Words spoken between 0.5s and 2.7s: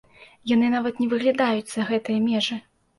Яны нават не выглядаюць за гэтыя межы!